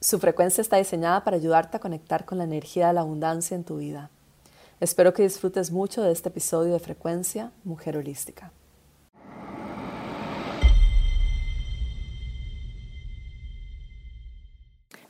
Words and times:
Su 0.00 0.18
frecuencia 0.18 0.60
está 0.60 0.76
diseñada 0.76 1.24
para 1.24 1.36
ayudarte 1.36 1.78
a 1.78 1.80
conectar 1.80 2.26
con 2.26 2.36
la 2.36 2.44
energía 2.44 2.88
de 2.88 2.92
la 2.92 3.00
abundancia 3.00 3.54
en 3.54 3.64
tu 3.64 3.78
vida. 3.78 4.10
Espero 4.78 5.14
que 5.14 5.22
disfrutes 5.22 5.70
mucho 5.70 6.02
de 6.02 6.12
este 6.12 6.28
episodio 6.28 6.74
de 6.74 6.80
Frecuencia 6.80 7.50
Mujer 7.64 7.96
Holística. 7.96 8.52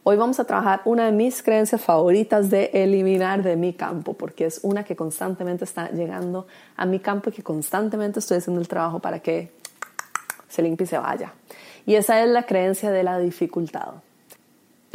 Hoy 0.05 0.17
vamos 0.17 0.39
a 0.39 0.45
trabajar 0.45 0.83
una 0.85 1.07
de 1.07 1.11
mis 1.13 1.43
creencias 1.43 1.81
favoritas 1.81 2.49
de 2.49 2.71
eliminar 2.73 3.43
de 3.43 3.57
mi 3.57 3.73
campo, 3.73 4.13
porque 4.13 4.47
es 4.47 4.61
una 4.63 4.85
que 4.85 4.95
constantemente 4.95 5.65
está 5.65 5.91
llegando 5.91 6.47
a 6.77 6.87
mi 6.87 7.01
campo 7.01 7.31
y 7.31 7.33
que 7.33 7.43
constantemente 7.43 8.21
estoy 8.21 8.37
haciendo 8.37 8.61
el 8.61 8.69
trabajo 8.69 9.01
para 9.01 9.19
que 9.19 9.51
se 10.49 10.63
limpie 10.63 10.85
y 10.85 10.89
se 10.89 10.99
vaya. 10.99 11.35
Y 11.87 11.97
esa 11.97 12.23
es 12.23 12.31
la 12.31 12.45
creencia 12.45 12.93
de 12.93 13.03
la 13.03 13.19
dificultad. 13.19 13.95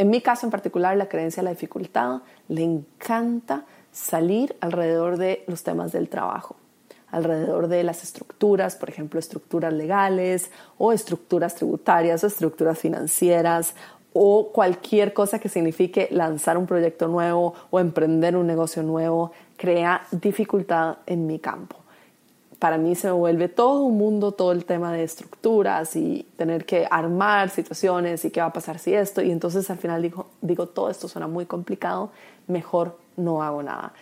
En 0.01 0.09
mi 0.09 0.19
caso 0.19 0.47
en 0.47 0.49
particular, 0.49 0.97
la 0.97 1.07
creencia 1.07 1.41
de 1.41 1.45
la 1.45 1.51
dificultad 1.51 2.21
le 2.47 2.63
encanta 2.63 3.65
salir 3.91 4.55
alrededor 4.59 5.17
de 5.17 5.43
los 5.45 5.61
temas 5.61 5.91
del 5.91 6.09
trabajo, 6.09 6.55
alrededor 7.11 7.67
de 7.67 7.83
las 7.83 8.01
estructuras, 8.01 8.75
por 8.75 8.89
ejemplo, 8.89 9.19
estructuras 9.19 9.71
legales 9.71 10.49
o 10.79 10.91
estructuras 10.91 11.53
tributarias 11.53 12.23
o 12.23 12.27
estructuras 12.27 12.79
financieras 12.79 13.75
o 14.11 14.51
cualquier 14.51 15.13
cosa 15.13 15.37
que 15.37 15.49
signifique 15.49 16.07
lanzar 16.09 16.57
un 16.57 16.65
proyecto 16.65 17.07
nuevo 17.07 17.53
o 17.69 17.79
emprender 17.79 18.35
un 18.35 18.47
negocio 18.47 18.81
nuevo, 18.81 19.33
crea 19.55 20.01
dificultad 20.09 20.97
en 21.05 21.27
mi 21.27 21.37
campo 21.37 21.80
para 22.61 22.77
mí 22.77 22.93
se 22.93 23.07
me 23.07 23.13
vuelve 23.13 23.49
todo 23.49 23.81
un 23.81 23.97
mundo, 23.97 24.33
todo 24.33 24.51
el 24.51 24.65
tema 24.65 24.93
de 24.93 25.01
estructuras 25.01 25.95
y 25.95 26.27
tener 26.37 26.63
que 26.63 26.87
armar 26.91 27.49
situaciones 27.49 28.23
y 28.23 28.29
qué 28.29 28.39
va 28.39 28.45
a 28.45 28.53
pasar 28.53 28.77
si 28.77 28.93
esto. 28.93 29.23
Y 29.23 29.31
entonces 29.31 29.67
al 29.71 29.79
final 29.79 29.99
digo, 30.03 30.27
digo 30.41 30.67
todo 30.67 30.91
esto 30.91 31.07
suena 31.07 31.27
muy 31.27 31.47
complicado, 31.47 32.11
mejor 32.45 32.99
no 33.17 33.41
hago 33.41 33.63
nada. 33.63 33.93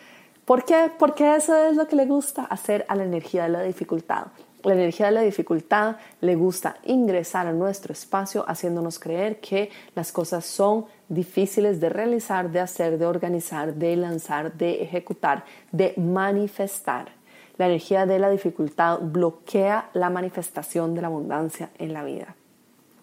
¿Por 0.43 0.65
qué? 0.65 0.91
Porque 0.99 1.37
eso 1.37 1.55
es 1.67 1.77
lo 1.77 1.87
que 1.87 1.95
le 1.95 2.05
gusta 2.05 2.43
hacer 2.43 2.85
a 2.89 2.97
la 2.97 3.05
energía 3.05 3.43
de 3.43 3.49
la 3.49 3.61
dificultad. 3.61 4.25
La 4.65 4.73
energía 4.73 5.05
de 5.05 5.13
la 5.13 5.21
dificultad 5.21 5.95
le 6.19 6.35
gusta 6.35 6.79
ingresar 6.83 7.47
a 7.47 7.53
nuestro 7.53 7.93
espacio 7.93 8.43
haciéndonos 8.45 8.99
creer 8.99 9.39
que 9.39 9.69
las 9.95 10.11
cosas 10.11 10.43
son 10.43 10.85
difíciles 11.07 11.79
de 11.79 11.87
realizar, 11.87 12.51
de 12.51 12.59
hacer, 12.59 12.97
de 12.97 13.05
organizar, 13.05 13.73
de 13.75 13.95
lanzar, 13.95 14.51
de 14.51 14.83
ejecutar, 14.83 15.45
de 15.71 15.93
manifestar. 15.95 17.18
La 17.59 17.65
energía 17.65 18.05
de 18.05 18.19
la 18.19 18.29
dificultad 18.29 18.99
bloquea 19.01 19.89
la 19.91 20.09
manifestación 20.09 20.95
de 20.95 21.01
la 21.01 21.07
abundancia 21.07 21.71
en 21.77 21.91
la 21.91 22.05
vida. 22.05 22.37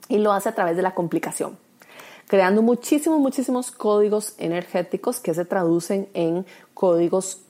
Y 0.09 0.17
lo 0.17 0.33
hace 0.33 0.49
a 0.49 0.55
través 0.55 0.77
de 0.77 0.83
la 0.83 0.95
complicación, 0.95 1.59
creando 2.27 2.63
muchísimos, 2.63 3.19
muchísimos 3.19 3.71
códigos 3.71 4.35
energéticos 4.39 5.21
que 5.21 5.35
se 5.35 5.45
traducen 5.45 6.09
en 6.15 6.47
códigos 6.73 7.43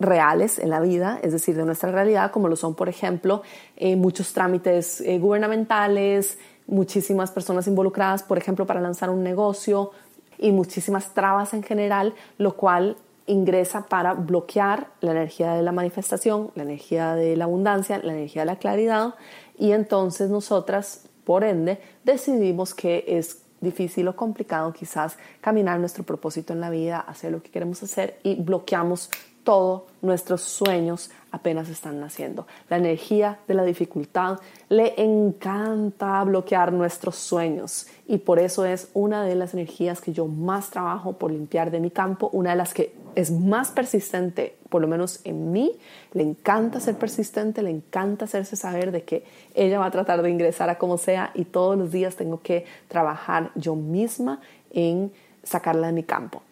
reales 0.00 0.58
en 0.58 0.70
la 0.70 0.80
vida, 0.80 1.20
es 1.22 1.30
decir, 1.30 1.54
de 1.54 1.64
nuestra 1.64 1.92
realidad, 1.92 2.32
como 2.32 2.48
lo 2.48 2.56
son, 2.56 2.74
por 2.74 2.88
ejemplo, 2.88 3.42
eh, 3.76 3.94
muchos 3.94 4.32
trámites 4.32 5.00
eh, 5.02 5.20
gubernamentales, 5.20 6.36
muchísimas 6.66 7.30
personas 7.30 7.68
involucradas, 7.68 8.24
por 8.24 8.38
ejemplo, 8.38 8.66
para 8.66 8.80
lanzar 8.80 9.08
un 9.10 9.22
negocio 9.22 9.92
y 10.36 10.50
muchísimas 10.50 11.14
trabas 11.14 11.54
en 11.54 11.62
general, 11.62 12.12
lo 12.38 12.56
cual 12.56 12.96
ingresa 13.30 13.86
para 13.86 14.14
bloquear 14.14 14.88
la 15.00 15.12
energía 15.12 15.52
de 15.52 15.62
la 15.62 15.72
manifestación, 15.72 16.50
la 16.54 16.64
energía 16.64 17.14
de 17.14 17.36
la 17.36 17.44
abundancia, 17.44 17.98
la 18.02 18.12
energía 18.12 18.42
de 18.42 18.46
la 18.46 18.56
claridad 18.56 19.14
y 19.58 19.72
entonces 19.72 20.30
nosotras, 20.30 21.04
por 21.24 21.44
ende, 21.44 21.80
decidimos 22.04 22.74
que 22.74 23.04
es 23.06 23.42
difícil 23.60 24.08
o 24.08 24.16
complicado 24.16 24.72
quizás 24.72 25.18
caminar 25.40 25.78
nuestro 25.78 26.02
propósito 26.02 26.52
en 26.52 26.60
la 26.60 26.70
vida, 26.70 26.98
hacer 27.00 27.32
lo 27.32 27.42
que 27.42 27.50
queremos 27.50 27.82
hacer 27.82 28.18
y 28.22 28.36
bloqueamos 28.36 29.10
todos 29.44 29.82
nuestros 30.02 30.42
sueños 30.42 31.10
apenas 31.30 31.68
están 31.68 32.00
naciendo. 32.00 32.46
La 32.68 32.76
energía 32.76 33.38
de 33.48 33.54
la 33.54 33.64
dificultad 33.64 34.38
le 34.68 34.94
encanta 35.02 36.22
bloquear 36.24 36.72
nuestros 36.72 37.16
sueños 37.16 37.86
y 38.06 38.18
por 38.18 38.38
eso 38.38 38.64
es 38.64 38.90
una 38.94 39.24
de 39.24 39.34
las 39.34 39.54
energías 39.54 40.00
que 40.00 40.12
yo 40.12 40.26
más 40.26 40.70
trabajo 40.70 41.14
por 41.14 41.30
limpiar 41.30 41.70
de 41.70 41.80
mi 41.80 41.90
campo, 41.90 42.28
una 42.32 42.50
de 42.50 42.56
las 42.56 42.74
que 42.74 42.94
es 43.14 43.30
más 43.30 43.70
persistente, 43.70 44.56
por 44.68 44.80
lo 44.82 44.88
menos 44.88 45.20
en 45.24 45.52
mí, 45.52 45.78
le 46.12 46.22
encanta 46.22 46.80
ser 46.80 46.96
persistente, 46.96 47.62
le 47.62 47.70
encanta 47.70 48.24
hacerse 48.24 48.56
saber 48.56 48.92
de 48.92 49.02
que 49.02 49.24
ella 49.54 49.78
va 49.78 49.86
a 49.86 49.90
tratar 49.90 50.22
de 50.22 50.30
ingresar 50.30 50.70
a 50.70 50.78
como 50.78 50.98
sea 50.98 51.30
y 51.34 51.44
todos 51.44 51.76
los 51.76 51.90
días 51.90 52.16
tengo 52.16 52.40
que 52.42 52.64
trabajar 52.88 53.50
yo 53.54 53.74
misma 53.76 54.40
en 54.72 55.12
sacarla 55.42 55.88
de 55.88 55.92
mi 55.92 56.02
campo. 56.02 56.42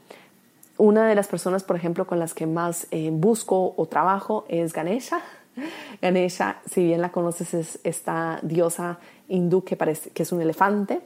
Una 0.76 1.08
de 1.08 1.14
las 1.14 1.26
personas, 1.26 1.64
por 1.64 1.76
ejemplo, 1.76 2.06
con 2.06 2.18
las 2.20 2.34
que 2.34 2.46
más 2.46 2.86
eh, 2.90 3.10
busco 3.12 3.74
o 3.76 3.86
trabajo 3.86 4.44
es 4.48 4.72
Ganesha. 4.72 5.20
Ganesha, 6.02 6.60
si 6.70 6.84
bien 6.84 7.00
la 7.00 7.10
conoces, 7.10 7.52
es 7.54 7.80
esta 7.82 8.38
diosa 8.42 8.98
hindú 9.28 9.64
que, 9.64 9.76
parece, 9.76 10.10
que 10.10 10.22
es 10.22 10.30
un 10.30 10.40
elefante. 10.40 11.00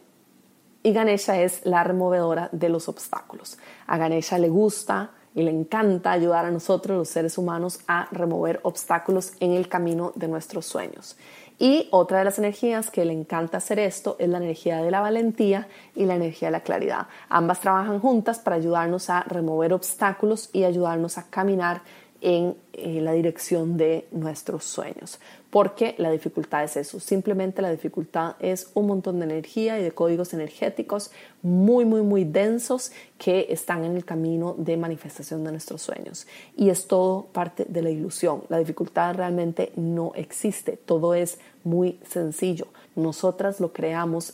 Y 0.82 0.92
Ganesha 0.92 1.40
es 1.40 1.64
la 1.64 1.84
removedora 1.84 2.48
de 2.52 2.68
los 2.68 2.88
obstáculos. 2.88 3.56
A 3.86 3.96
Ganesha 3.96 4.36
le 4.36 4.48
gusta 4.48 5.12
y 5.34 5.42
le 5.42 5.50
encanta 5.50 6.12
ayudar 6.12 6.44
a 6.44 6.50
nosotros, 6.50 6.96
los 6.96 7.08
seres 7.08 7.38
humanos, 7.38 7.80
a 7.86 8.08
remover 8.12 8.60
obstáculos 8.62 9.32
en 9.40 9.52
el 9.52 9.68
camino 9.68 10.12
de 10.14 10.28
nuestros 10.28 10.66
sueños. 10.66 11.16
Y 11.58 11.88
otra 11.90 12.18
de 12.18 12.24
las 12.24 12.38
energías 12.38 12.90
que 12.90 13.04
le 13.04 13.12
encanta 13.12 13.58
hacer 13.58 13.78
esto 13.78 14.16
es 14.18 14.28
la 14.28 14.38
energía 14.38 14.82
de 14.82 14.90
la 14.90 15.00
valentía 15.00 15.68
y 15.94 16.06
la 16.06 16.16
energía 16.16 16.48
de 16.48 16.52
la 16.52 16.60
claridad. 16.62 17.06
Ambas 17.28 17.60
trabajan 17.60 18.00
juntas 18.00 18.40
para 18.40 18.56
ayudarnos 18.56 19.10
a 19.10 19.22
remover 19.22 19.72
obstáculos 19.72 20.50
y 20.52 20.64
ayudarnos 20.64 21.18
a 21.18 21.28
caminar 21.28 21.82
en 22.20 22.56
eh, 22.72 23.00
la 23.00 23.12
dirección 23.12 23.76
de 23.76 24.06
nuestros 24.12 24.64
sueños. 24.64 25.20
Porque 25.52 25.94
la 25.98 26.10
dificultad 26.10 26.64
es 26.64 26.78
eso, 26.78 26.98
simplemente 26.98 27.60
la 27.60 27.70
dificultad 27.70 28.36
es 28.40 28.70
un 28.72 28.86
montón 28.86 29.18
de 29.18 29.26
energía 29.26 29.78
y 29.78 29.82
de 29.82 29.92
códigos 29.92 30.32
energéticos 30.32 31.10
muy, 31.42 31.84
muy, 31.84 32.00
muy 32.00 32.24
densos 32.24 32.90
que 33.18 33.48
están 33.50 33.84
en 33.84 33.94
el 33.94 34.06
camino 34.06 34.54
de 34.56 34.78
manifestación 34.78 35.44
de 35.44 35.50
nuestros 35.50 35.82
sueños. 35.82 36.26
Y 36.56 36.70
es 36.70 36.86
todo 36.86 37.26
parte 37.34 37.66
de 37.68 37.82
la 37.82 37.90
ilusión. 37.90 38.44
La 38.48 38.56
dificultad 38.56 39.14
realmente 39.14 39.72
no 39.76 40.12
existe, 40.14 40.78
todo 40.78 41.12
es 41.14 41.38
muy 41.64 41.98
sencillo. 42.08 42.68
Nosotras 42.96 43.60
lo 43.60 43.74
creamos 43.74 44.32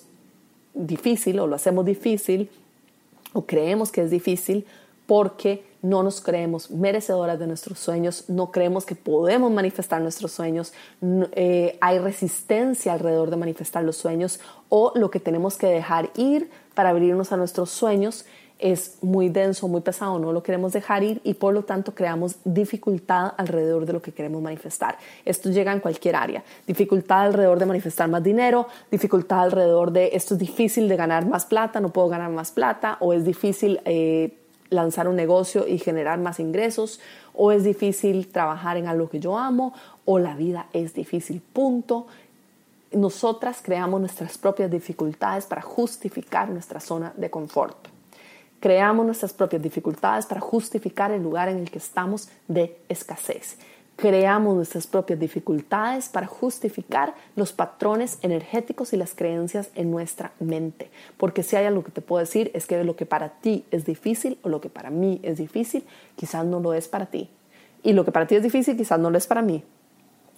difícil 0.73 1.41
o 1.41 1.49
lo 1.49 1.57
hacemos 1.57 1.84
difícil 1.84 2.49
o 3.33 3.45
creemos 3.45 3.91
que 3.91 4.03
es 4.03 4.12
difícil 4.12 4.67
porque 5.09 5.65
no 5.83 6.03
nos 6.03 6.21
creemos 6.21 6.71
merecedoras 6.71 7.39
de 7.39 7.47
nuestros 7.47 7.78
sueños, 7.78 8.25
no 8.28 8.50
creemos 8.50 8.84
que 8.84 8.94
podemos 8.94 9.50
manifestar 9.50 10.00
nuestros 10.00 10.33
sueños, 10.33 10.72
eh, 11.33 11.78
hay 11.81 11.99
resistencia 11.99 12.93
alrededor 12.93 13.31
de 13.31 13.37
manifestar 13.37 13.84
los 13.84 13.97
sueños 13.97 14.41
o 14.69 14.93
lo 14.94 15.11
que 15.11 15.21
tenemos 15.21 15.56
que 15.56 15.69
dejar 15.69 16.11
ir 16.16 16.50
para 16.75 16.91
abrirnos 16.91 17.33
a 17.33 17.37
nuestros 17.37 17.71
sueños 17.71 18.25
es 18.59 18.98
muy 19.03 19.28
denso, 19.28 19.69
muy 19.69 19.80
pesado, 19.80 20.19
no 20.19 20.33
lo 20.33 20.42
queremos 20.42 20.72
dejar 20.72 21.03
ir 21.03 21.21
y 21.25 21.34
por 21.34 21.54
lo 21.54 21.65
tanto 21.65 21.95
creamos 21.95 22.36
dificultad 22.45 23.33
alrededor 23.36 23.86
de 23.86 23.92
lo 23.92 24.03
que 24.03 24.13
queremos 24.13 24.42
manifestar. 24.42 24.98
Esto 25.25 25.51
llega 25.51 25.72
en 25.72 25.80
cualquier 25.80 26.16
área. 26.16 26.42
Dificultad 26.66 27.21
alrededor 27.21 27.59
de 27.59 27.66
manifestar 27.66 28.09
más 28.09 28.22
dinero, 28.22 28.66
dificultad 28.91 29.41
alrededor 29.41 29.92
de 29.92 30.10
esto 30.13 30.34
es 30.34 30.41
difícil 30.41 30.89
de 30.89 30.97
ganar 30.97 31.27
más 31.27 31.47
plata, 31.47 31.80
no 31.80 31.91
puedo 31.91 32.09
ganar 32.09 32.30
más 32.30 32.51
plata 32.51 32.97
o 33.01 33.13
es 33.13 33.25
difícil... 33.25 33.80
Eh, 33.84 34.38
lanzar 34.70 35.09
un 35.09 35.16
negocio 35.16 35.66
y 35.66 35.78
generar 35.78 36.18
más 36.18 36.41
ingresos, 36.41 37.00
o 37.34 37.53
es 37.53 37.65
difícil 37.65 38.28
trabajar 38.28 38.76
en 38.76 38.86
algo 38.86 39.09
que 39.09 39.20
yo 39.20 39.38
amo, 39.38 39.72
o 40.04 40.18
la 40.18 40.34
vida 40.34 40.66
es 40.72 40.94
difícil, 40.94 41.41
punto. 41.41 42.06
Nosotras 42.92 43.60
creamos 43.62 44.00
nuestras 44.00 44.38
propias 44.38 44.70
dificultades 44.70 45.47
para 45.47 45.62
justificar 45.62 46.48
nuestra 46.48 46.80
zona 46.80 47.12
de 47.16 47.30
confort. 47.30 47.88
Creamos 48.60 49.06
nuestras 49.06 49.32
propias 49.32 49.62
dificultades 49.62 50.26
para 50.26 50.41
justificar 50.41 51.12
el 51.12 51.22
lugar 51.22 51.48
en 51.48 51.59
el 51.59 51.70
que 51.70 51.78
estamos 51.78 52.28
de 52.48 52.76
escasez. 52.88 53.56
Creamos 53.98 54.54
nuestras 54.54 54.86
propias 54.86 55.18
dificultades 55.18 56.09
para 56.09 56.28
justificar 56.28 57.15
los 57.34 57.53
patrones 57.53 58.18
energéticos 58.22 58.92
y 58.92 58.97
las 58.97 59.12
creencias 59.12 59.71
en 59.74 59.91
nuestra 59.91 60.30
mente. 60.39 60.89
Porque 61.16 61.42
si 61.42 61.56
hay 61.56 61.66
algo 61.66 61.83
que 61.83 61.91
te 61.91 62.00
puedo 62.00 62.21
decir 62.21 62.53
es 62.54 62.66
que 62.66 62.84
lo 62.84 62.95
que 62.95 63.06
para 63.06 63.41
ti 63.41 63.65
es 63.72 63.84
difícil 63.84 64.39
o 64.42 64.50
lo 64.50 64.60
que 64.60 64.71
para 64.71 64.91
mí 64.91 65.18
es 65.24 65.39
difícil, 65.39 65.83
quizás 66.15 66.47
no 66.47 66.60
lo 66.60 66.74
es 66.74 66.86
para 66.86 67.06
ti. 67.06 67.28
Y 67.83 67.92
lo 67.92 68.04
que 68.04 68.12
para 68.12 68.28
ti 68.28 68.36
es 68.36 68.42
difícil, 68.45 68.77
quizás 68.77 69.00
no 69.00 69.10
lo 69.10 69.18
es 69.18 69.27
para 69.27 69.42
mí. 69.42 69.65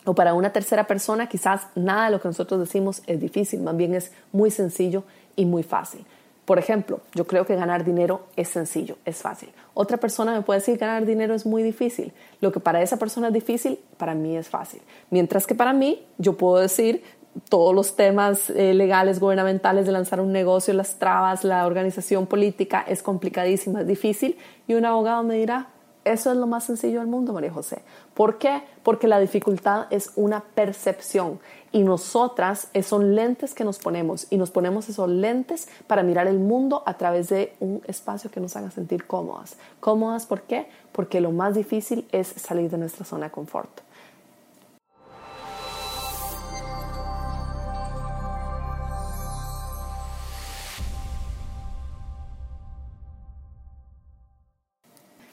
O 0.07 0.15
para 0.15 0.33
una 0.33 0.55
tercera 0.55 0.87
persona, 0.87 1.29
quizás 1.29 1.67
nada 1.75 2.07
de 2.07 2.13
lo 2.13 2.21
que 2.23 2.29
nosotros 2.29 2.61
decimos 2.61 3.03
es 3.07 3.21
difícil, 3.21 3.61
más 3.61 3.77
bien 3.77 3.95
es 3.95 4.11
muy 4.33 4.51
sencillo 4.51 5.05
y 5.37 5.45
muy 5.45 5.65
fácil. 5.65 6.07
Por 6.51 6.59
ejemplo, 6.59 6.99
yo 7.15 7.29
creo 7.29 7.47
que 7.47 7.55
ganar 7.55 7.85
dinero 7.85 8.23
es 8.35 8.49
sencillo, 8.49 8.97
es 9.05 9.19
fácil. 9.19 9.51
Otra 9.73 9.99
persona 9.99 10.33
me 10.33 10.43
puede 10.43 10.59
decir 10.59 10.79
ganar 10.79 11.07
dinero 11.07 11.33
es 11.33 11.47
muy 11.47 11.63
difícil. 11.63 12.13
Lo 12.41 12.51
que 12.51 12.59
para 12.59 12.83
esa 12.83 12.97
persona 12.97 13.29
es 13.29 13.35
difícil, 13.35 13.79
para 13.99 14.17
mí 14.17 14.37
es 14.37 14.49
fácil. 14.49 14.83
Mientras 15.11 15.47
que 15.47 15.55
para 15.55 15.73
mí, 15.73 16.05
yo 16.19 16.37
puedo 16.37 16.61
decir 16.61 17.05
todos 17.49 17.73
los 17.73 17.95
temas 17.95 18.51
eh, 18.51 18.75
legales, 18.75 19.21
gubernamentales 19.21 19.87
de 19.87 19.93
lanzar 19.93 20.21
un 20.21 20.33
negocio, 20.33 20.75
las 20.75 20.99
trabas, 20.99 21.45
la 21.45 21.65
organización 21.67 22.27
política 22.27 22.85
es 22.85 23.01
complicadísima, 23.01 23.83
es 23.83 23.87
difícil. 23.87 24.37
Y 24.67 24.75
un 24.75 24.85
abogado 24.85 25.23
me 25.23 25.37
dirá, 25.37 25.69
eso 26.05 26.31
es 26.31 26.37
lo 26.37 26.47
más 26.47 26.65
sencillo 26.65 27.01
del 27.01 27.09
mundo, 27.09 27.33
María 27.33 27.53
José. 27.53 27.83
¿Por 28.15 28.39
qué? 28.39 28.63
Porque 28.83 29.07
la 29.07 29.21
dificultad 29.21 29.87
es 29.91 30.13
una 30.17 30.41
percepción 30.41 31.41
y 31.73 31.83
nosotras 31.83 32.69
son 32.83 33.15
lentes 33.15 33.55
que 33.55 33.65
nos 33.65 33.79
ponemos 33.79 34.27
y 34.31 34.37
nos 34.37 34.51
ponemos 34.51 34.89
esos 34.89 35.09
lentes 35.09 35.69
para 35.87 36.03
mirar 36.03 36.27
el 36.27 36.39
mundo 36.39 36.83
a 36.87 36.95
través 36.95 37.29
de 37.29 37.55
un 37.61 37.83
espacio 37.87 38.31
que 38.31 38.41
nos 38.41 38.57
haga 38.57 38.71
sentir 38.71 39.07
cómodas. 39.07 39.57
¿Cómodas 39.79 40.27
por 40.27 40.43
qué? 40.43 40.69
Porque 40.93 41.21
lo 41.21 41.33
más 41.33 41.55
difícil 41.55 42.09
es 42.13 42.29
salir 42.29 42.71
de 42.71 42.79
nuestra 42.79 43.05
zona 43.05 43.27
de 43.27 43.33
confort. 43.33 43.71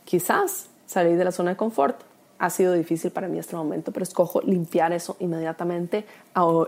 Quizás 0.08 0.70
salir 0.86 1.18
de 1.18 1.26
la 1.26 1.34
zona 1.34 1.50
de 1.50 1.58
confort 1.58 2.00
ha 2.40 2.50
sido 2.50 2.72
difícil 2.72 3.12
para 3.12 3.28
mí 3.28 3.34
en 3.34 3.40
este 3.42 3.58
momento, 3.58 3.92
pero 3.92 4.04
escojo 4.04 4.40
limpiar 4.40 4.94
eso 4.94 5.18
inmediatamente 5.20 6.06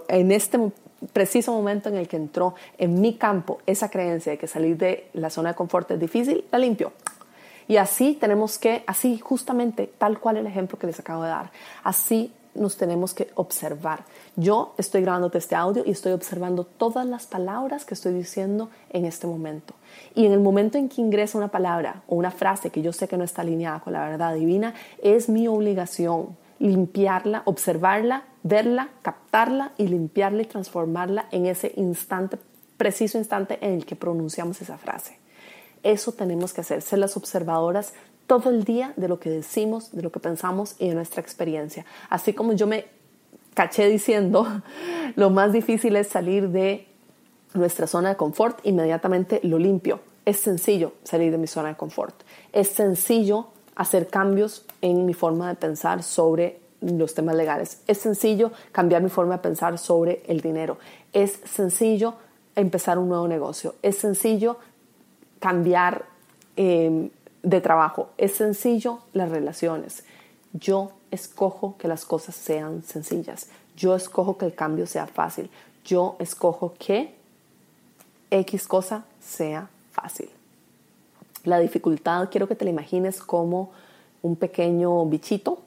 en 0.09 0.31
este 0.33 0.59
preciso 1.13 1.53
momento 1.53 1.87
en 1.87 1.95
el 1.95 2.09
que 2.09 2.17
entró 2.17 2.53
en 2.77 2.99
mi 2.99 3.13
campo 3.13 3.59
esa 3.65 3.89
creencia 3.89 4.33
de 4.33 4.37
que 4.37 4.47
salir 4.47 4.75
de 4.75 5.07
la 5.13 5.29
zona 5.29 5.51
de 5.51 5.55
confort 5.55 5.89
es 5.91 6.01
difícil, 6.01 6.43
la 6.51 6.59
limpio. 6.59 6.91
Y 7.69 7.77
así 7.77 8.17
tenemos 8.19 8.57
que, 8.57 8.83
así 8.87 9.19
justamente, 9.19 9.89
tal 9.97 10.19
cual 10.19 10.35
el 10.35 10.45
ejemplo 10.45 10.77
que 10.77 10.87
les 10.87 10.99
acabo 10.99 11.23
de 11.23 11.29
dar, 11.29 11.49
así 11.81 12.33
nos 12.55 12.77
tenemos 12.77 13.13
que 13.13 13.29
observar. 13.35 14.05
Yo 14.35 14.73
estoy 14.77 15.01
grabando 15.01 15.31
este 15.33 15.55
audio 15.55 15.83
y 15.85 15.91
estoy 15.91 16.11
observando 16.11 16.63
todas 16.63 17.05
las 17.05 17.25
palabras 17.27 17.85
que 17.85 17.93
estoy 17.93 18.13
diciendo 18.13 18.69
en 18.89 19.05
este 19.05 19.27
momento. 19.27 19.73
Y 20.15 20.25
en 20.25 20.31
el 20.31 20.39
momento 20.39 20.77
en 20.77 20.89
que 20.89 21.01
ingresa 21.01 21.37
una 21.37 21.49
palabra 21.49 22.03
o 22.07 22.15
una 22.15 22.31
frase 22.31 22.69
que 22.69 22.81
yo 22.81 22.93
sé 22.93 23.07
que 23.07 23.17
no 23.17 23.23
está 23.23 23.41
alineada 23.41 23.79
con 23.79 23.93
la 23.93 24.07
verdad 24.07 24.33
divina, 24.33 24.73
es 25.01 25.29
mi 25.29 25.47
obligación 25.47 26.37
limpiarla, 26.59 27.41
observarla, 27.45 28.25
verla, 28.43 28.89
captarla 29.01 29.71
y 29.77 29.87
limpiarla 29.87 30.43
y 30.43 30.45
transformarla 30.45 31.27
en 31.31 31.45
ese 31.45 31.71
instante, 31.77 32.37
preciso 32.77 33.17
instante 33.17 33.57
en 33.61 33.73
el 33.73 33.85
que 33.85 33.95
pronunciamos 33.95 34.61
esa 34.61 34.77
frase. 34.77 35.17
Eso 35.81 36.11
tenemos 36.11 36.53
que 36.53 36.61
hacer, 36.61 36.81
ser 36.81 36.99
las 36.99 37.15
observadoras 37.15 37.93
todo 38.29 38.51
el 38.51 38.63
día 38.63 38.93
de 38.95 39.07
lo 39.07 39.19
que 39.19 39.31
decimos, 39.31 39.91
de 39.91 40.03
lo 40.03 40.11
que 40.11 40.19
pensamos 40.19 40.75
y 40.77 40.87
de 40.87 40.93
nuestra 40.93 41.19
experiencia. 41.19 41.83
Así 42.11 42.33
como 42.33 42.53
yo 42.53 42.67
me 42.67 42.85
caché 43.55 43.89
diciendo, 43.89 44.45
lo 45.15 45.31
más 45.31 45.51
difícil 45.51 45.95
es 45.95 46.09
salir 46.09 46.49
de 46.49 46.85
nuestra 47.55 47.87
zona 47.87 48.09
de 48.09 48.17
confort, 48.17 48.59
inmediatamente 48.63 49.39
lo 49.41 49.57
limpio. 49.57 49.99
Es 50.25 50.37
sencillo 50.37 50.93
salir 51.03 51.31
de 51.31 51.39
mi 51.39 51.47
zona 51.47 51.69
de 51.69 51.75
confort. 51.75 52.13
Es 52.53 52.67
sencillo 52.67 53.47
hacer 53.75 54.07
cambios 54.09 54.63
en 54.83 55.07
mi 55.07 55.15
forma 55.15 55.49
de 55.49 55.55
pensar 55.55 56.03
sobre 56.03 56.59
los 56.81 57.15
temas 57.15 57.35
legales. 57.35 57.81
Es 57.87 57.97
sencillo 57.97 58.51
cambiar 58.71 59.01
mi 59.01 59.09
forma 59.09 59.37
de 59.37 59.41
pensar 59.41 59.79
sobre 59.79 60.21
el 60.27 60.41
dinero. 60.41 60.77
Es 61.13 61.39
sencillo 61.45 62.13
empezar 62.55 62.99
un 62.99 63.09
nuevo 63.09 63.27
negocio. 63.27 63.73
Es 63.81 63.97
sencillo 63.97 64.59
cambiar 65.39 66.05
eh, 66.57 67.09
de 67.43 67.61
trabajo. 67.61 68.09
Es 68.17 68.33
sencillo 68.33 68.99
las 69.13 69.29
relaciones. 69.29 70.03
Yo 70.53 70.91
escojo 71.11 71.75
que 71.77 71.87
las 71.87 72.05
cosas 72.05 72.35
sean 72.35 72.83
sencillas. 72.83 73.47
Yo 73.75 73.95
escojo 73.95 74.37
que 74.37 74.45
el 74.45 74.55
cambio 74.55 74.87
sea 74.87 75.07
fácil. 75.07 75.49
Yo 75.85 76.15
escojo 76.19 76.73
que 76.77 77.13
X 78.31 78.67
cosa 78.67 79.05
sea 79.19 79.69
fácil. 79.91 80.29
La 81.43 81.59
dificultad 81.59 82.29
quiero 82.29 82.47
que 82.47 82.55
te 82.55 82.65
la 82.65 82.71
imagines 82.71 83.21
como 83.21 83.71
un 84.21 84.35
pequeño 84.35 85.05
bichito 85.05 85.59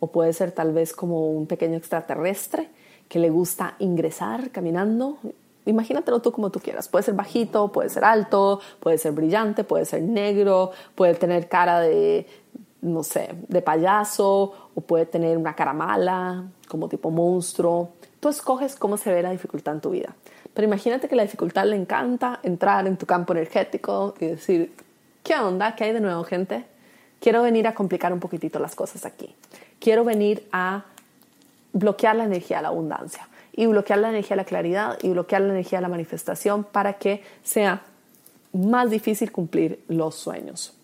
o 0.00 0.08
puede 0.08 0.32
ser 0.32 0.52
tal 0.52 0.72
vez 0.72 0.92
como 0.94 1.30
un 1.30 1.46
pequeño 1.46 1.76
extraterrestre 1.76 2.70
que 3.08 3.18
le 3.18 3.30
gusta 3.30 3.76
ingresar 3.78 4.50
caminando 4.50 5.18
imagínatelo 5.66 6.20
tú 6.20 6.32
como 6.32 6.50
tú 6.50 6.60
quieras. 6.60 6.88
Puede 6.88 7.04
ser 7.04 7.14
bajito, 7.14 7.70
puede 7.70 7.88
ser 7.88 8.04
alto, 8.04 8.60
puede 8.80 8.98
ser 8.98 9.12
brillante, 9.12 9.64
puede 9.64 9.84
ser 9.84 10.02
negro, 10.02 10.72
puede 10.94 11.14
tener 11.14 11.48
cara 11.48 11.80
de, 11.80 12.26
no 12.80 13.02
sé, 13.02 13.34
de 13.48 13.62
payaso 13.62 14.70
o 14.74 14.80
puede 14.80 15.06
tener 15.06 15.36
una 15.36 15.54
cara 15.54 15.72
mala, 15.72 16.44
como 16.68 16.88
tipo 16.88 17.10
monstruo. 17.10 17.90
Tú 18.20 18.28
escoges 18.28 18.76
cómo 18.76 18.96
se 18.96 19.12
ve 19.12 19.22
la 19.22 19.30
dificultad 19.30 19.74
en 19.74 19.80
tu 19.80 19.90
vida. 19.90 20.14
Pero 20.54 20.66
imagínate 20.66 21.08
que 21.08 21.16
la 21.16 21.22
dificultad 21.22 21.66
le 21.66 21.76
encanta 21.76 22.40
entrar 22.42 22.86
en 22.86 22.96
tu 22.96 23.06
campo 23.06 23.32
energético 23.32 24.14
y 24.20 24.26
decir, 24.26 24.74
¿qué 25.22 25.34
onda? 25.36 25.74
¿Qué 25.74 25.84
hay 25.84 25.92
de 25.92 26.00
nuevo, 26.00 26.24
gente? 26.24 26.66
Quiero 27.20 27.42
venir 27.42 27.66
a 27.66 27.74
complicar 27.74 28.12
un 28.12 28.20
poquitito 28.20 28.58
las 28.58 28.74
cosas 28.74 29.06
aquí. 29.06 29.34
Quiero 29.78 30.04
venir 30.04 30.46
a 30.52 30.84
bloquear 31.72 32.16
la 32.16 32.24
energía 32.24 32.58
de 32.58 32.64
la 32.64 32.68
abundancia 32.68 33.28
y 33.52 33.66
bloquear 33.66 33.98
la 33.98 34.08
energía 34.10 34.36
de 34.36 34.42
la 34.42 34.44
claridad 34.44 34.98
y 35.02 35.10
bloquear 35.10 35.42
la 35.42 35.52
energía 35.52 35.78
de 35.78 35.82
la 35.82 35.88
manifestación 35.88 36.64
para 36.64 36.94
que 36.94 37.22
sea 37.42 37.82
más 38.52 38.90
difícil 38.90 39.32
cumplir 39.32 39.82
los 39.88 40.14
sueños. 40.14 40.74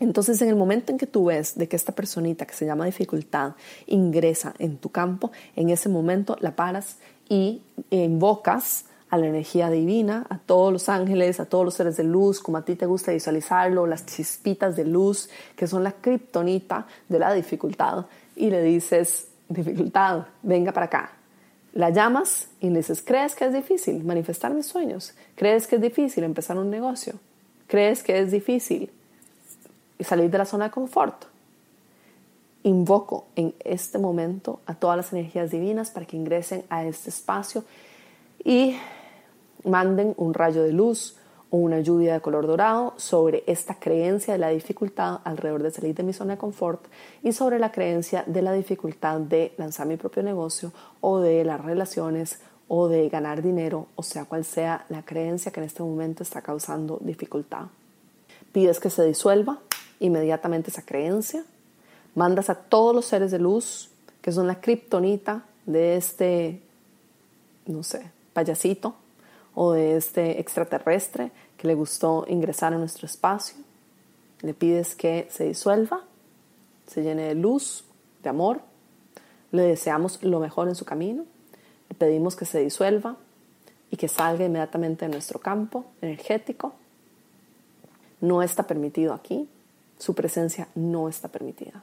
Entonces, 0.00 0.42
en 0.42 0.48
el 0.48 0.56
momento 0.56 0.90
en 0.90 0.98
que 0.98 1.06
tú 1.06 1.26
ves 1.26 1.56
de 1.56 1.68
que 1.68 1.76
esta 1.76 1.92
personita 1.92 2.46
que 2.46 2.54
se 2.54 2.66
llama 2.66 2.84
dificultad 2.84 3.52
ingresa 3.86 4.54
en 4.58 4.76
tu 4.76 4.90
campo, 4.90 5.30
en 5.54 5.70
ese 5.70 5.88
momento 5.88 6.36
la 6.40 6.56
paras 6.56 6.96
y 7.28 7.62
invocas 7.90 8.86
a 9.08 9.16
la 9.16 9.28
energía 9.28 9.70
divina, 9.70 10.26
a 10.28 10.38
todos 10.38 10.72
los 10.72 10.88
ángeles, 10.88 11.38
a 11.38 11.46
todos 11.46 11.64
los 11.64 11.74
seres 11.74 11.96
de 11.96 12.02
luz, 12.02 12.40
como 12.40 12.58
a 12.58 12.64
ti 12.64 12.74
te 12.74 12.86
gusta 12.86 13.12
visualizarlo, 13.12 13.86
las 13.86 14.04
chispitas 14.06 14.74
de 14.74 14.84
luz 14.84 15.28
que 15.54 15.68
son 15.68 15.84
la 15.84 15.92
kriptonita 15.92 16.86
de 17.08 17.18
la 17.20 17.32
dificultad, 17.32 18.06
y 18.34 18.50
le 18.50 18.62
dices, 18.62 19.28
dificultad, 19.48 20.26
venga 20.42 20.72
para 20.72 20.86
acá, 20.86 21.12
la 21.74 21.90
llamas 21.90 22.48
y 22.60 22.70
le 22.70 22.78
dices, 22.78 23.02
¿crees 23.02 23.34
que 23.34 23.44
es 23.44 23.52
difícil 23.52 24.02
manifestar 24.04 24.54
mis 24.54 24.66
sueños? 24.66 25.12
¿Crees 25.34 25.66
que 25.66 25.76
es 25.76 25.82
difícil 25.82 26.22
empezar 26.22 26.56
un 26.56 26.70
negocio? 26.70 27.14
¿Crees 27.66 28.02
que 28.02 28.18
es 28.20 28.30
difícil 28.30 28.90
salir 30.00 30.30
de 30.30 30.38
la 30.38 30.44
zona 30.44 30.66
de 30.66 30.70
confort? 30.70 31.24
Invoco 32.62 33.26
en 33.34 33.54
este 33.64 33.98
momento 33.98 34.60
a 34.66 34.74
todas 34.74 34.96
las 34.96 35.12
energías 35.12 35.50
divinas 35.50 35.90
para 35.90 36.06
que 36.06 36.16
ingresen 36.16 36.64
a 36.70 36.84
este 36.84 37.10
espacio 37.10 37.64
y 38.44 38.76
manden 39.64 40.14
un 40.16 40.32
rayo 40.32 40.62
de 40.62 40.72
luz, 40.72 41.16
una 41.62 41.80
lluvia 41.80 42.14
de 42.14 42.20
color 42.20 42.46
dorado 42.46 42.94
sobre 42.96 43.44
esta 43.46 43.78
creencia 43.78 44.34
de 44.34 44.38
la 44.38 44.48
dificultad 44.48 45.20
alrededor 45.24 45.62
de 45.62 45.70
salir 45.70 45.94
de 45.94 46.02
mi 46.02 46.12
zona 46.12 46.34
de 46.34 46.38
confort 46.38 46.84
y 47.22 47.32
sobre 47.32 47.58
la 47.58 47.70
creencia 47.70 48.24
de 48.26 48.42
la 48.42 48.52
dificultad 48.52 49.20
de 49.20 49.54
lanzar 49.56 49.86
mi 49.86 49.96
propio 49.96 50.22
negocio 50.22 50.72
o 51.00 51.20
de 51.20 51.44
las 51.44 51.64
relaciones 51.64 52.40
o 52.66 52.88
de 52.88 53.08
ganar 53.08 53.40
dinero, 53.40 53.86
o 53.94 54.02
sea, 54.02 54.24
cual 54.24 54.44
sea 54.44 54.84
la 54.88 55.04
creencia 55.04 55.52
que 55.52 55.60
en 55.60 55.66
este 55.66 55.82
momento 55.82 56.22
está 56.22 56.42
causando 56.42 56.98
dificultad. 57.00 57.66
Pides 58.52 58.80
que 58.80 58.90
se 58.90 59.04
disuelva 59.04 59.60
inmediatamente 60.00 60.70
esa 60.70 60.82
creencia, 60.82 61.44
mandas 62.14 62.50
a 62.50 62.54
todos 62.54 62.94
los 62.94 63.04
seres 63.04 63.30
de 63.30 63.38
luz, 63.38 63.90
que 64.20 64.32
son 64.32 64.46
la 64.46 64.60
kriptonita 64.60 65.44
de 65.66 65.96
este, 65.96 66.62
no 67.66 67.82
sé, 67.82 68.10
payasito, 68.32 68.96
o 69.54 69.72
de 69.72 69.96
este 69.96 70.40
extraterrestre 70.40 71.30
que 71.56 71.68
le 71.68 71.74
gustó 71.74 72.24
ingresar 72.28 72.72
a 72.72 72.78
nuestro 72.78 73.06
espacio. 73.06 73.56
Le 74.40 74.54
pides 74.54 74.94
que 74.94 75.26
se 75.30 75.44
disuelva, 75.44 76.02
se 76.86 77.02
llene 77.02 77.22
de 77.28 77.34
luz, 77.34 77.84
de 78.22 78.28
amor. 78.28 78.60
Le 79.52 79.62
deseamos 79.62 80.22
lo 80.22 80.40
mejor 80.40 80.68
en 80.68 80.74
su 80.74 80.84
camino. 80.84 81.24
Le 81.88 81.94
pedimos 81.94 82.36
que 82.36 82.44
se 82.44 82.60
disuelva 82.60 83.16
y 83.90 83.96
que 83.96 84.08
salga 84.08 84.44
inmediatamente 84.44 85.06
de 85.06 85.12
nuestro 85.12 85.38
campo 85.38 85.84
energético. 86.02 86.74
No 88.20 88.42
está 88.42 88.64
permitido 88.64 89.14
aquí. 89.14 89.48
Su 89.98 90.14
presencia 90.14 90.68
no 90.74 91.08
está 91.08 91.28
permitida. 91.28 91.82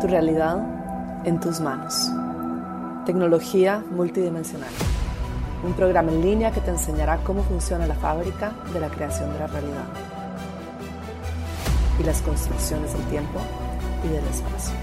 Tu 0.00 0.06
realidad 0.06 0.75
en 1.26 1.40
tus 1.40 1.60
manos. 1.60 2.08
Tecnología 3.04 3.84
multidimensional. 3.90 4.70
Un 5.64 5.72
programa 5.74 6.12
en 6.12 6.22
línea 6.22 6.52
que 6.52 6.60
te 6.60 6.70
enseñará 6.70 7.18
cómo 7.24 7.42
funciona 7.42 7.86
la 7.86 7.96
fábrica 7.96 8.52
de 8.72 8.80
la 8.80 8.88
creación 8.88 9.32
de 9.32 9.40
la 9.40 9.48
realidad 9.48 9.84
y 11.98 12.04
las 12.04 12.22
construcciones 12.22 12.92
del 12.92 13.02
tiempo 13.06 13.40
y 14.04 14.08
del 14.08 14.24
espacio. 14.24 14.74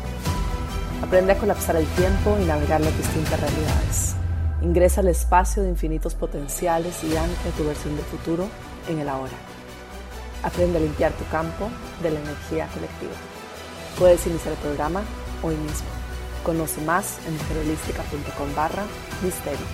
Aprende 1.01 1.31
a 1.31 1.37
colapsar 1.37 1.77
el 1.77 1.85
tiempo 1.87 2.37
y 2.41 2.45
navegar 2.45 2.81
las 2.81 2.97
distintas 2.97 3.39
realidades. 3.39 4.15
Ingresa 4.61 4.99
al 4.99 5.07
espacio 5.07 5.63
de 5.63 5.69
infinitos 5.69 6.13
potenciales 6.13 7.03
y 7.05 7.15
ancla 7.15 7.51
tu 7.55 7.65
versión 7.65 7.95
de 7.95 8.03
futuro 8.03 8.47
en 8.89 8.99
el 8.99 9.07
ahora. 9.07 9.33
Aprende 10.43 10.77
a 10.77 10.81
limpiar 10.81 11.13
tu 11.13 11.25
campo 11.25 11.69
de 12.01 12.11
la 12.11 12.19
energía 12.19 12.67
colectiva. 12.73 13.13
Puedes 13.97 14.27
iniciar 14.27 14.53
el 14.53 14.59
programa 14.59 15.03
hoy 15.41 15.55
mismo. 15.55 16.02
Conoce 16.43 16.81
más 16.81 17.25
en 17.25 17.33
mujerholística.com 17.37 18.53
barra 18.53 18.85
misterio. 19.23 19.65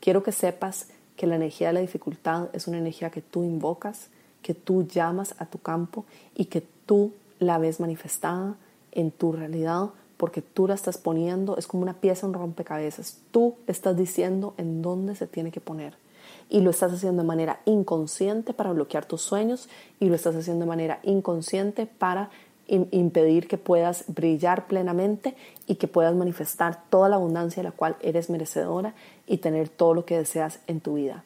Quiero 0.00 0.22
que 0.22 0.32
sepas 0.32 0.86
que 1.16 1.26
la 1.26 1.36
energía 1.36 1.66
de 1.66 1.74
la 1.74 1.80
dificultad 1.80 2.48
es 2.54 2.66
una 2.66 2.78
energía 2.78 3.10
que 3.10 3.20
tú 3.20 3.44
invocas, 3.44 4.08
que 4.40 4.54
tú 4.54 4.86
llamas 4.86 5.34
a 5.38 5.44
tu 5.44 5.58
campo 5.58 6.06
y 6.34 6.46
que 6.46 6.62
tú 6.86 7.12
la 7.40 7.58
ves 7.58 7.78
manifestada 7.78 8.54
en 8.92 9.10
tu 9.10 9.32
realidad 9.32 9.90
porque 10.16 10.40
tú 10.40 10.66
la 10.66 10.74
estás 10.74 10.96
poniendo, 10.96 11.58
es 11.58 11.66
como 11.66 11.82
una 11.82 12.00
pieza, 12.00 12.26
un 12.26 12.32
rompecabezas. 12.32 13.18
Tú 13.32 13.56
estás 13.66 13.98
diciendo 13.98 14.54
en 14.56 14.80
dónde 14.80 15.14
se 15.14 15.26
tiene 15.26 15.50
que 15.50 15.60
poner 15.60 16.05
y 16.48 16.60
lo 16.60 16.70
estás 16.70 16.92
haciendo 16.92 17.22
de 17.22 17.28
manera 17.28 17.60
inconsciente 17.64 18.52
para 18.52 18.72
bloquear 18.72 19.06
tus 19.06 19.22
sueños 19.22 19.68
y 20.00 20.06
lo 20.06 20.14
estás 20.14 20.36
haciendo 20.36 20.64
de 20.64 20.68
manera 20.68 21.00
inconsciente 21.02 21.86
para 21.86 22.30
impedir 22.68 23.46
que 23.46 23.58
puedas 23.58 24.04
brillar 24.08 24.66
plenamente 24.66 25.36
y 25.66 25.76
que 25.76 25.86
puedas 25.86 26.14
manifestar 26.14 26.82
toda 26.90 27.08
la 27.08 27.16
abundancia 27.16 27.62
de 27.62 27.68
la 27.68 27.74
cual 27.74 27.96
eres 28.00 28.28
merecedora 28.28 28.94
y 29.26 29.38
tener 29.38 29.68
todo 29.68 29.94
lo 29.94 30.04
que 30.04 30.18
deseas 30.18 30.60
en 30.66 30.80
tu 30.80 30.94
vida. 30.94 31.24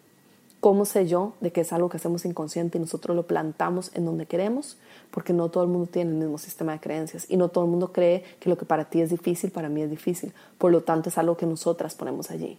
¿Cómo 0.61 0.85
sé 0.85 1.07
yo 1.07 1.33
de 1.41 1.53
que 1.53 1.63
es 1.63 1.73
algo 1.73 1.89
que 1.89 1.97
hacemos 1.97 2.27
inconsciente 2.27 2.77
y 2.77 2.83
nosotros 2.83 3.17
lo 3.17 3.27
plantamos 3.27 3.91
en 3.95 4.05
donde 4.05 4.27
queremos? 4.27 4.77
Porque 5.11 5.33
no 5.33 5.49
todo 5.49 5.65
el 5.65 5.71
mundo 5.71 5.89
tiene 5.91 6.11
el 6.11 6.19
mismo 6.19 6.37
sistema 6.37 6.73
de 6.73 6.81
creencias 6.81 7.25
y 7.31 7.39
no 7.39 7.49
todo 7.49 7.65
el 7.65 7.71
mundo 7.71 7.93
cree 7.93 8.25
que 8.39 8.51
lo 8.51 8.59
que 8.59 8.67
para 8.67 8.85
ti 8.85 9.01
es 9.01 9.09
difícil, 9.09 9.51
para 9.51 9.71
mí 9.71 9.81
es 9.81 9.89
difícil. 9.89 10.35
Por 10.59 10.71
lo 10.71 10.83
tanto, 10.83 11.09
es 11.09 11.17
algo 11.17 11.39
que 11.39 11.47
nosotras 11.47 11.95
ponemos 11.95 12.31
allí. 12.31 12.59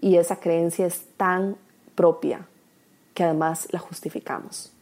Y 0.00 0.16
esa 0.16 0.36
creencia 0.36 0.86
es 0.86 1.02
tan 1.18 1.58
propia 2.00 2.46
que 3.12 3.24
además 3.24 3.68
la 3.72 3.78
justificamos. 3.78 4.72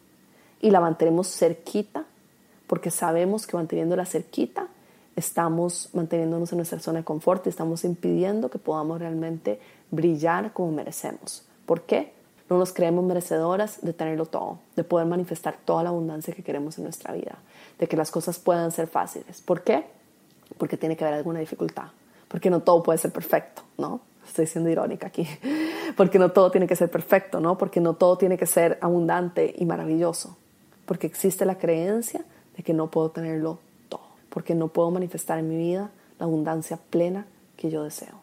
Y 0.60 0.70
la 0.70 0.78
mantenemos 0.78 1.26
cerquita 1.26 2.04
porque 2.68 2.92
sabemos 2.92 3.44
que 3.44 3.56
manteniéndola 3.56 4.06
cerquita 4.06 4.68
estamos 5.16 5.88
manteniéndonos 5.94 6.52
en 6.52 6.58
nuestra 6.58 6.78
zona 6.78 7.00
de 7.00 7.04
confort 7.04 7.44
y 7.46 7.48
estamos 7.48 7.82
impidiendo 7.82 8.50
que 8.50 8.60
podamos 8.60 9.00
realmente 9.00 9.58
brillar 9.90 10.52
como 10.52 10.70
merecemos. 10.70 11.42
¿Por 11.66 11.82
qué? 11.82 12.12
No 12.48 12.56
nos 12.56 12.72
creemos 12.72 13.04
merecedoras 13.04 13.80
de 13.82 13.92
tenerlo 13.92 14.26
todo, 14.26 14.60
de 14.76 14.84
poder 14.84 15.08
manifestar 15.08 15.58
toda 15.64 15.82
la 15.82 15.88
abundancia 15.88 16.32
que 16.32 16.44
queremos 16.44 16.78
en 16.78 16.84
nuestra 16.84 17.12
vida, 17.14 17.38
de 17.80 17.88
que 17.88 17.96
las 17.96 18.12
cosas 18.12 18.38
puedan 18.38 18.70
ser 18.70 18.86
fáciles. 18.86 19.40
¿Por 19.40 19.62
qué? 19.62 19.86
Porque 20.56 20.76
tiene 20.76 20.96
que 20.96 21.02
haber 21.02 21.16
alguna 21.16 21.40
dificultad, 21.40 21.88
porque 22.28 22.48
no 22.48 22.60
todo 22.60 22.80
puede 22.84 23.00
ser 23.00 23.10
perfecto, 23.10 23.62
¿no? 23.76 24.02
Estoy 24.28 24.46
siendo 24.46 24.68
irónica 24.70 25.06
aquí, 25.06 25.26
porque 25.96 26.18
no 26.18 26.30
todo 26.30 26.50
tiene 26.50 26.66
que 26.66 26.76
ser 26.76 26.90
perfecto, 26.90 27.40
¿no? 27.40 27.56
Porque 27.56 27.80
no 27.80 27.94
todo 27.94 28.18
tiene 28.18 28.36
que 28.36 28.46
ser 28.46 28.78
abundante 28.82 29.54
y 29.56 29.64
maravilloso, 29.64 30.36
porque 30.84 31.06
existe 31.06 31.46
la 31.46 31.56
creencia 31.56 32.24
de 32.56 32.62
que 32.62 32.74
no 32.74 32.90
puedo 32.90 33.10
tenerlo 33.10 33.58
todo, 33.88 34.06
porque 34.28 34.54
no 34.54 34.68
puedo 34.68 34.90
manifestar 34.90 35.38
en 35.38 35.48
mi 35.48 35.56
vida 35.56 35.90
la 36.18 36.26
abundancia 36.26 36.78
plena 36.90 37.26
que 37.56 37.70
yo 37.70 37.84
deseo. 37.84 38.20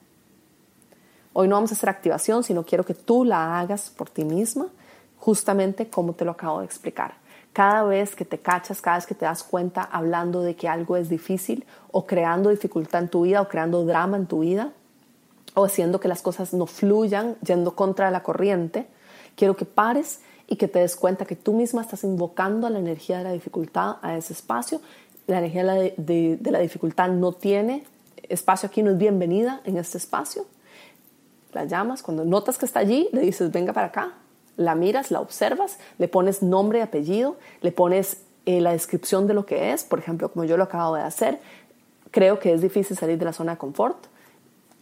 Hoy 1.33 1.47
no 1.47 1.55
vamos 1.55 1.71
a 1.71 1.75
hacer 1.75 1.89
activación, 1.89 2.43
sino 2.43 2.63
quiero 2.63 2.85
que 2.85 2.93
tú 2.93 3.25
la 3.25 3.59
hagas 3.59 3.89
por 3.89 4.09
ti 4.09 4.23
misma, 4.23 4.67
justamente 5.17 5.89
como 5.89 6.13
te 6.13 6.23
lo 6.23 6.31
acabo 6.31 6.59
de 6.59 6.65
explicar. 6.65 7.15
Cada 7.51 7.83
vez 7.83 8.15
que 8.15 8.25
te 8.25 8.37
cachas, 8.37 8.79
cada 8.79 8.97
vez 8.97 9.05
que 9.05 9.15
te 9.15 9.25
das 9.25 9.43
cuenta 9.43 9.81
hablando 9.81 10.41
de 10.41 10.55
que 10.55 10.67
algo 10.67 10.97
es 10.97 11.09
difícil 11.09 11.65
o 11.91 12.05
creando 12.05 12.51
dificultad 12.51 13.01
en 13.01 13.09
tu 13.09 13.23
vida 13.23 13.41
o 13.41 13.47
creando 13.47 13.85
drama 13.85 14.17
en 14.17 14.27
tu 14.27 14.41
vida 14.41 14.71
o 15.55 15.65
haciendo 15.65 15.99
que 15.99 16.07
las 16.07 16.21
cosas 16.21 16.53
no 16.53 16.67
fluyan 16.67 17.35
yendo 17.45 17.75
contra 17.75 18.11
la 18.11 18.21
corriente, 18.21 18.87
quiero 19.35 19.55
que 19.55 19.65
pares 19.65 20.19
y 20.47 20.57
que 20.57 20.67
te 20.67 20.79
des 20.79 20.95
cuenta 20.95 21.25
que 21.25 21.35
tú 21.35 21.53
misma 21.53 21.81
estás 21.81 22.03
invocando 22.03 22.67
a 22.67 22.69
la 22.69 22.79
energía 22.79 23.17
de 23.17 23.23
la 23.23 23.31
dificultad 23.31 23.97
a 24.01 24.15
ese 24.15 24.33
espacio. 24.33 24.81
La 25.27 25.39
energía 25.39 25.63
de 25.63 26.39
la, 26.43 26.59
dificultad 26.59 27.09
no 27.09 27.31
tiene 27.31 27.83
espacio 28.29 28.67
aquí, 28.67 28.83
no 28.83 28.91
es 28.91 28.97
bienvenida 28.97 29.61
en 29.65 29.77
este 29.77 29.97
espacio. 29.97 30.45
La 31.53 31.65
llamas, 31.65 32.03
cuando 32.03 32.25
notas 32.25 32.57
que 32.57 32.65
está 32.65 32.81
allí, 32.81 33.09
le 33.11 33.21
dices, 33.21 33.51
venga 33.51 33.73
para 33.73 33.87
acá, 33.87 34.13
la 34.57 34.75
miras, 34.75 35.09
la 35.09 35.21
observas, 35.21 35.79
le 35.97 36.07
pones 36.07 36.43
nombre 36.43 36.79
y 36.79 36.81
apellido, 36.81 37.37
le 37.61 37.71
pones 37.71 38.17
eh, 38.45 38.61
la 38.61 38.73
descripción 38.73 39.25
de 39.25 39.33
lo 39.33 39.45
que 39.45 39.71
es, 39.73 39.83
por 39.83 39.99
ejemplo, 39.99 40.31
como 40.31 40.45
yo 40.45 40.57
lo 40.57 40.65
acabo 40.65 40.95
de 40.95 41.01
hacer, 41.01 41.39
creo 42.11 42.39
que 42.39 42.53
es 42.53 42.61
difícil 42.61 42.95
salir 42.97 43.17
de 43.17 43.25
la 43.25 43.33
zona 43.33 43.53
de 43.53 43.57
confort, 43.57 43.97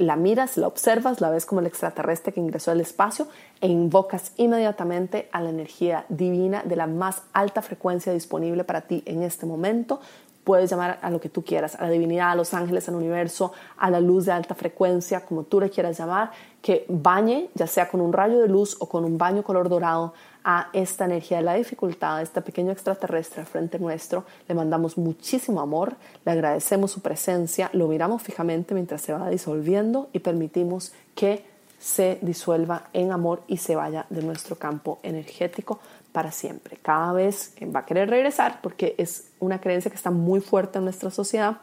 la 0.04 0.16
miras, 0.16 0.58
la 0.58 0.68
observas, 0.68 1.22
la 1.22 1.30
ves 1.30 1.46
como 1.46 1.62
el 1.62 1.68
extraterrestre 1.68 2.34
que 2.34 2.40
ingresó 2.40 2.72
al 2.72 2.82
espacio 2.82 3.28
e 3.62 3.68
invocas 3.68 4.32
inmediatamente 4.38 5.30
a 5.32 5.42
la 5.42 5.50
energía 5.50 6.06
divina 6.10 6.64
de 6.64 6.76
la 6.76 6.88
más 6.88 7.24
alta 7.34 7.62
frecuencia 7.62 8.14
disponible 8.14 8.64
para 8.64 8.82
ti 8.82 9.04
en 9.06 9.24
este 9.24 9.46
momento 9.46 10.00
puedes 10.44 10.70
llamar 10.70 11.00
a 11.02 11.10
lo 11.10 11.20
que 11.20 11.30
tú 11.30 11.44
quieras, 11.44 11.76
a 11.76 11.84
la 11.84 11.90
divinidad, 11.90 12.32
a 12.32 12.36
los 12.36 12.54
ángeles, 12.54 12.88
al 12.90 12.96
universo, 12.96 13.54
a 13.78 13.90
la 13.90 14.00
luz 14.00 14.26
de 14.26 14.32
alta 14.32 14.56
frecuencia, 14.56 15.26
como 15.26 15.44
tú 15.44 15.60
le 15.60 15.70
quieras 15.70 15.98
llamar, 15.98 16.32
que 16.62 16.86
bañe, 16.88 17.50
ya 17.56 17.68
sea 17.68 17.90
con 17.90 18.02
un 18.02 18.14
rayo 18.14 18.40
de 18.40 18.48
luz 18.48 18.76
o 18.80 18.88
con 18.88 19.06
un 19.06 19.18
baño 19.18 19.44
color 19.44 19.70
dorado, 19.70 20.14
a 20.46 20.70
esta 20.74 21.06
energía 21.06 21.38
de 21.38 21.44
la 21.44 21.54
dificultad, 21.54 22.18
a 22.18 22.22
este 22.22 22.42
pequeño 22.42 22.72
extraterrestre 22.72 23.46
frente 23.46 23.80
nuestro. 23.80 24.26
Le 24.48 24.56
mandamos 24.56 24.98
muchísimo 24.98 25.62
amor, 25.62 25.96
le 26.26 26.32
agradecemos 26.32 26.92
su 26.92 27.02
presencia, 27.02 27.70
lo 27.74 27.88
miramos 27.88 28.22
fijamente 28.22 28.74
mientras 28.74 29.02
se 29.02 29.14
va 29.14 29.30
disolviendo 29.30 30.10
y 30.12 30.20
permitimos 30.20 30.92
que 31.16 31.46
se 31.80 32.18
disuelva 32.22 32.88
en 32.94 33.12
amor 33.12 33.44
y 33.48 33.58
se 33.58 33.76
vaya 33.76 34.06
de 34.10 34.24
nuestro 34.24 34.58
campo 34.58 35.00
energético 35.04 35.80
para 36.14 36.32
siempre. 36.32 36.78
Cada 36.82 37.12
vez 37.12 37.54
va 37.76 37.82
a 37.82 37.86
querer 37.86 38.10
regresar 38.10 38.60
porque 38.62 38.96
es 38.98 39.32
una 39.40 39.60
creencia 39.60 39.92
que 39.92 39.98
está 39.98 40.12
muy 40.12 40.40
fuerte 40.40 40.78
en 40.78 40.86
nuestra 40.86 41.12
sociedad 41.12 41.58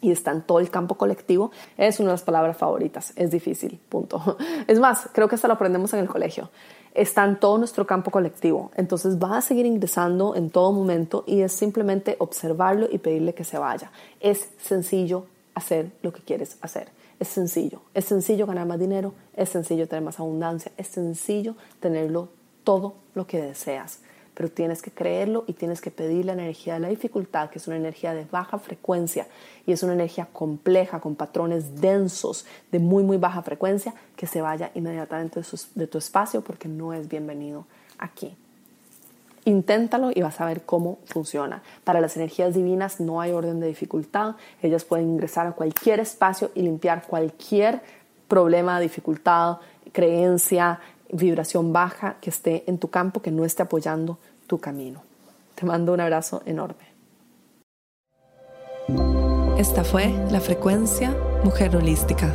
y 0.00 0.10
está 0.10 0.32
en 0.32 0.42
todo 0.42 0.58
el 0.60 0.70
campo 0.70 0.96
colectivo, 0.96 1.52
es 1.78 2.00
una 2.00 2.10
de 2.10 2.14
las 2.14 2.22
palabras 2.22 2.56
favoritas. 2.56 3.12
Es 3.16 3.30
difícil, 3.30 3.80
punto. 3.88 4.36
Es 4.66 4.78
más, 4.78 5.08
creo 5.12 5.28
que 5.28 5.36
hasta 5.36 5.48
lo 5.48 5.54
aprendemos 5.54 5.92
en 5.94 6.00
el 6.00 6.08
colegio. 6.08 6.50
Está 6.92 7.24
en 7.24 7.38
todo 7.38 7.56
nuestro 7.58 7.86
campo 7.86 8.10
colectivo. 8.10 8.70
Entonces 8.74 9.18
va 9.18 9.38
a 9.38 9.40
seguir 9.40 9.64
ingresando 9.64 10.34
en 10.34 10.50
todo 10.50 10.72
momento 10.72 11.24
y 11.26 11.42
es 11.42 11.52
simplemente 11.52 12.16
observarlo 12.18 12.88
y 12.90 12.98
pedirle 12.98 13.34
que 13.34 13.44
se 13.44 13.58
vaya. 13.58 13.90
Es 14.20 14.48
sencillo 14.60 15.26
hacer 15.54 15.92
lo 16.02 16.12
que 16.12 16.22
quieres 16.22 16.56
hacer. 16.62 16.88
Es 17.20 17.28
sencillo. 17.28 17.80
Es 17.94 18.06
sencillo 18.06 18.46
ganar 18.46 18.66
más 18.66 18.78
dinero. 18.78 19.12
Es 19.34 19.50
sencillo 19.50 19.86
tener 19.88 20.04
más 20.04 20.18
abundancia. 20.18 20.72
Es 20.76 20.88
sencillo 20.88 21.54
tenerlo 21.80 22.28
todo 22.66 22.94
lo 23.14 23.28
que 23.28 23.40
deseas, 23.40 24.00
pero 24.34 24.50
tienes 24.50 24.82
que 24.82 24.90
creerlo 24.90 25.44
y 25.46 25.52
tienes 25.52 25.80
que 25.80 25.92
pedir 25.92 26.24
la 26.24 26.32
energía 26.32 26.74
de 26.74 26.80
la 26.80 26.88
dificultad, 26.88 27.48
que 27.48 27.58
es 27.58 27.68
una 27.68 27.76
energía 27.76 28.12
de 28.12 28.24
baja 28.24 28.58
frecuencia 28.58 29.28
y 29.66 29.72
es 29.72 29.84
una 29.84 29.92
energía 29.92 30.26
compleja, 30.32 30.98
con 31.00 31.14
patrones 31.14 31.80
densos 31.80 32.44
de 32.72 32.80
muy, 32.80 33.04
muy 33.04 33.18
baja 33.18 33.40
frecuencia, 33.42 33.94
que 34.16 34.26
se 34.26 34.42
vaya 34.42 34.72
inmediatamente 34.74 35.40
de 35.76 35.86
tu 35.86 35.98
espacio 35.98 36.42
porque 36.42 36.66
no 36.66 36.92
es 36.92 37.08
bienvenido 37.08 37.66
aquí. 37.98 38.36
Inténtalo 39.44 40.10
y 40.12 40.22
vas 40.22 40.40
a 40.40 40.46
ver 40.46 40.62
cómo 40.62 40.98
funciona. 41.04 41.62
Para 41.84 42.00
las 42.00 42.16
energías 42.16 42.52
divinas 42.52 42.98
no 42.98 43.20
hay 43.20 43.30
orden 43.30 43.60
de 43.60 43.68
dificultad. 43.68 44.34
Ellas 44.60 44.84
pueden 44.84 45.08
ingresar 45.08 45.46
a 45.46 45.52
cualquier 45.52 46.00
espacio 46.00 46.50
y 46.56 46.62
limpiar 46.62 47.06
cualquier 47.06 47.80
problema, 48.26 48.80
dificultad, 48.80 49.58
creencia, 49.92 50.80
vibración 51.12 51.72
baja 51.72 52.16
que 52.20 52.30
esté 52.30 52.64
en 52.66 52.78
tu 52.78 52.88
campo, 52.88 53.22
que 53.22 53.30
no 53.30 53.44
esté 53.44 53.62
apoyando 53.62 54.18
tu 54.46 54.58
camino. 54.58 55.02
Te 55.54 55.66
mando 55.66 55.92
un 55.92 56.00
abrazo 56.00 56.42
enorme. 56.46 56.96
Esta 59.58 59.84
fue 59.84 60.12
la 60.30 60.40
frecuencia 60.40 61.16
Mujer 61.42 61.74
Holística, 61.76 62.30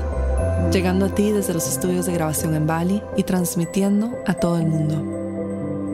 llegando 0.72 1.06
a 1.06 1.16
ti 1.16 1.32
desde 1.32 1.54
los 1.54 1.68
estudios 1.68 2.06
de 2.08 2.13
grabación 2.13 2.56
en 2.56 2.66
Bali 2.66 3.01
y 3.16 3.24
transmitiendo 3.24 4.12
a 4.25 4.34
todo 4.34 4.58
el 4.58 4.66
mundo. 4.66 4.96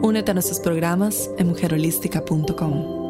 Únete 0.02 0.32
a 0.32 0.34
nuestros 0.34 0.60
programas 0.60 1.30
en 1.38 1.48
mujerholística.com. 1.48 3.07